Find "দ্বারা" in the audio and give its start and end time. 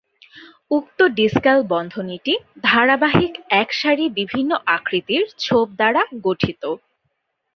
5.79-6.01